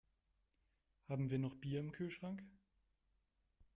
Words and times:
Haben 1.09 1.29
wir 1.29 1.37
noch 1.37 1.53
Bier 1.57 1.79
im 1.79 1.91
Kühlschrank? 1.91 2.41